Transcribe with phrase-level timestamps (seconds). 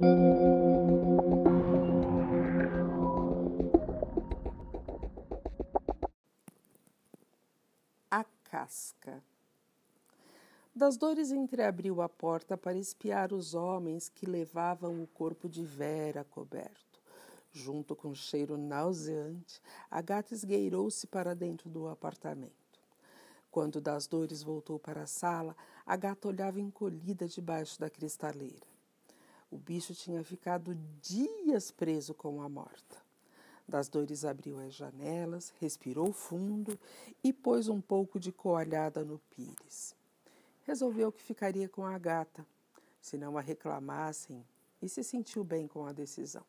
[0.00, 0.04] A
[8.44, 9.20] casca.
[10.72, 16.22] Das dores entreabriu a porta para espiar os homens que levavam o corpo de Vera
[16.22, 17.02] coberto.
[17.50, 19.60] Junto com o cheiro nauseante,
[19.90, 22.52] a gata esgueirou-se para dentro do apartamento.
[23.50, 28.77] Quando das dores voltou para a sala, a gata olhava encolhida debaixo da cristaleira.
[29.50, 32.96] O bicho tinha ficado dias preso com a morta.
[33.66, 36.78] Das dores abriu as janelas, respirou fundo
[37.22, 39.94] e pôs um pouco de coalhada no pires.
[40.66, 42.46] Resolveu que ficaria com a gata,
[43.00, 44.44] se não a reclamassem,
[44.82, 46.44] e se sentiu bem com a decisão.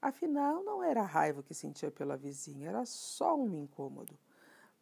[0.00, 4.18] Afinal, não era a raiva que sentia pela vizinha, era só um incômodo.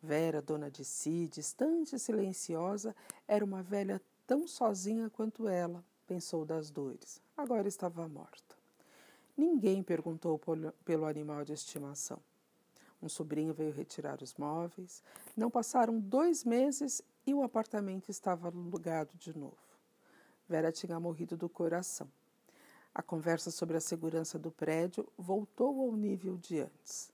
[0.02, 2.96] Vera, dona de si, distante e silenciosa,
[3.28, 7.22] era uma velha tão sozinha quanto ela, pensou das dores.
[7.36, 8.56] Agora estava morta.
[9.36, 10.40] Ninguém perguntou
[10.84, 12.18] pelo animal de estimação.
[13.00, 15.04] Um sobrinho veio retirar os móveis.
[15.36, 19.56] Não passaram dois meses e o apartamento estava alugado de novo.
[20.48, 22.10] Vera tinha morrido do coração.
[22.92, 27.12] A conversa sobre a segurança do prédio voltou ao nível de antes.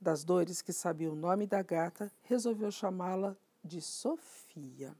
[0.00, 4.96] Das dores que sabia o nome da gata, resolveu chamá-la de Sofia.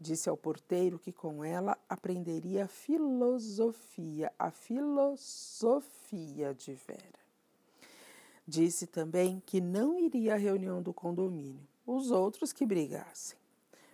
[0.00, 7.20] Disse ao porteiro que com ela aprenderia filosofia, a filosofia de Vera.
[8.46, 13.38] Disse também que não iria à reunião do condomínio, os outros que brigassem.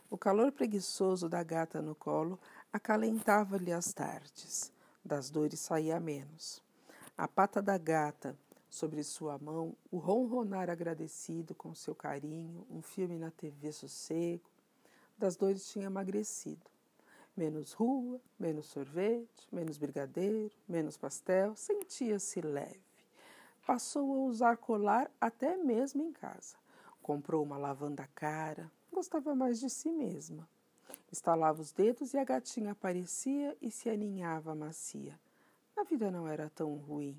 [0.09, 2.39] O calor preguiçoso da gata no colo
[2.73, 4.73] acalentava-lhe as tardes.
[5.05, 6.63] Das dores saía menos.
[7.19, 8.39] A pata da gata,
[8.71, 14.56] sobre sua mão o ronronar agradecido com seu carinho, um filme na TV sossego.
[15.19, 16.71] Das dores tinha emagrecido.
[17.35, 22.81] Menos rua, menos sorvete, menos brigadeiro, menos pastel, sentia-se leve.
[23.67, 26.57] Passou a usar colar até mesmo em casa.
[27.03, 30.49] Comprou uma lavanda cara, gostava mais de si mesma.
[31.11, 35.19] Estalava os dedos e a gatinha aparecia e se aninhava macia.
[35.77, 37.17] A vida não era tão ruim.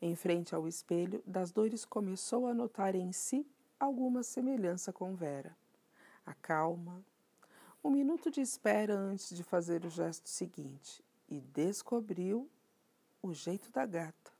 [0.00, 3.46] Em frente ao espelho, das dores começou a notar em si
[3.78, 5.56] alguma semelhança com Vera.
[6.28, 7.02] A calma,
[7.82, 12.46] um minuto de espera antes de fazer o gesto seguinte e descobriu
[13.22, 14.30] o jeito da gata.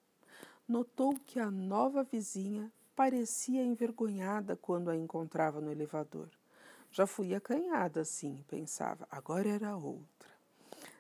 [0.69, 6.28] Notou que a nova vizinha parecia envergonhada quando a encontrava no elevador.
[6.93, 10.28] Já fui acanhada assim, pensava, agora era outra.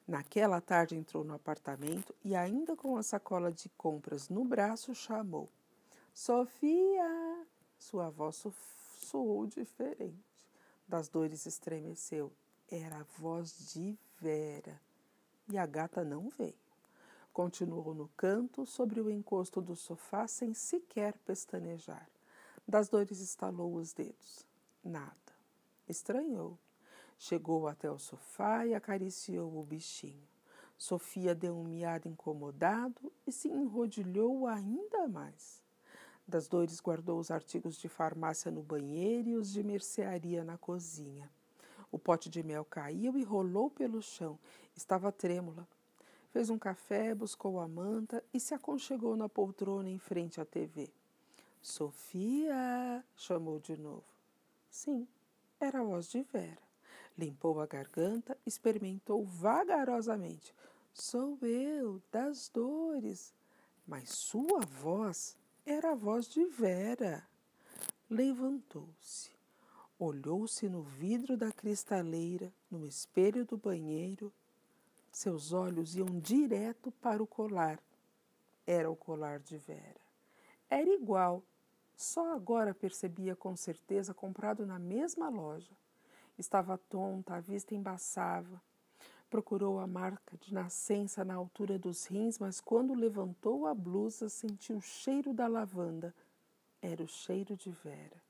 [0.06, 5.50] Naquela tarde entrou no apartamento e, ainda com a sacola de compras no braço, chamou:
[6.14, 7.46] Sofia!
[7.76, 8.42] Sua voz
[9.02, 10.37] soou diferente.
[10.88, 12.32] Das dores estremeceu.
[12.70, 14.80] Era a voz de Vera.
[15.50, 16.54] E a gata não veio.
[17.32, 22.08] Continuou no canto, sobre o encosto do sofá, sem sequer pestanejar.
[22.66, 24.46] Das dores estalou os dedos.
[24.82, 25.14] Nada.
[25.86, 26.58] Estranhou.
[27.18, 30.26] Chegou até o sofá e acariciou o bichinho.
[30.76, 35.60] Sofia deu um miado incomodado e se enrodilhou ainda mais.
[36.28, 41.30] Das dores guardou os artigos de farmácia no banheiro e os de mercearia na cozinha.
[41.90, 44.38] O pote de mel caiu e rolou pelo chão.
[44.76, 45.66] Estava trêmula.
[46.30, 50.90] Fez um café, buscou a manta e se aconchegou na poltrona em frente à TV.
[51.62, 53.02] Sofia!
[53.16, 54.04] chamou de novo.
[54.68, 55.08] Sim,
[55.58, 56.62] era a voz de Vera.
[57.16, 60.54] Limpou a garganta, experimentou vagarosamente.
[60.92, 63.32] Sou eu, das dores.
[63.86, 65.34] Mas sua voz
[65.70, 67.22] era a voz de Vera.
[68.08, 69.30] Levantou-se,
[69.98, 74.32] olhou-se no vidro da cristaleira, no espelho do banheiro.
[75.12, 77.78] Seus olhos iam direto para o colar.
[78.66, 80.00] Era o colar de Vera.
[80.70, 81.42] Era igual,
[81.94, 85.76] só agora percebia com certeza comprado na mesma loja.
[86.38, 88.58] Estava tonta, a vista embaçava.
[89.30, 94.78] Procurou a marca de nascença na altura dos rins, mas quando levantou a blusa, sentiu
[94.78, 96.14] o cheiro da lavanda.
[96.80, 98.22] Era o cheiro de Vera.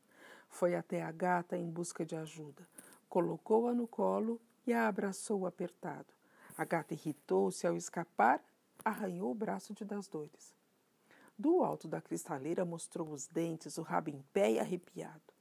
[0.49, 2.67] Foi até a gata em busca de ajuda.
[3.09, 6.13] Colocou-a no colo e a abraçou apertado.
[6.57, 8.43] A gata irritou-se ao escapar,
[8.85, 10.53] arranhou o braço de das dores.
[11.39, 15.38] Do alto da cristaleira mostrou os dentes, o rabo em pé e arrepiado.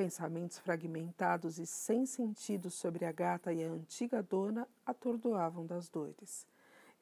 [0.00, 6.46] Pensamentos fragmentados e sem sentido sobre a gata e a antiga dona atordoavam das dores.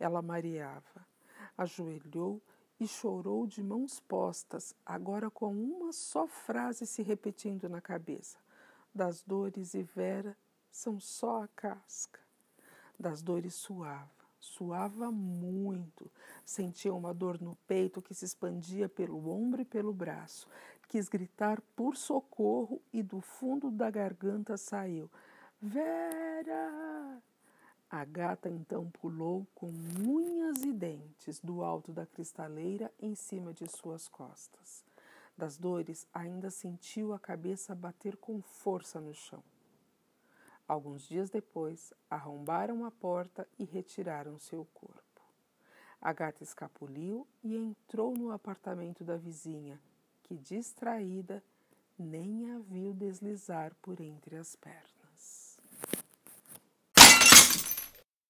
[0.01, 1.07] Ela mareava,
[1.57, 2.43] ajoelhou
[2.81, 8.37] e chorou de mãos postas, agora com uma só frase se repetindo na cabeça:
[8.93, 10.37] Das dores e Vera
[10.69, 12.19] são só a casca.
[12.99, 14.11] Das dores suava,
[14.41, 15.98] Suava muito,
[16.49, 20.49] sentia uma dor no peito que se expandia pelo ombro e pelo braço.
[20.89, 25.11] Quis gritar por socorro e do fundo da garganta saiu:
[25.61, 27.23] Vera!
[27.91, 33.67] A gata então pulou com unhas e dentes do alto da cristaleira em cima de
[33.67, 34.83] suas costas.
[35.37, 39.45] Das dores, ainda sentiu a cabeça bater com força no chão.
[40.67, 45.08] Alguns dias depois, arrombaram a porta e retiraram seu corpo.
[46.01, 49.81] A gata escapuliu e entrou no apartamento da vizinha,
[50.23, 51.43] que, distraída,
[51.99, 54.98] nem a viu deslizar por entre as pernas.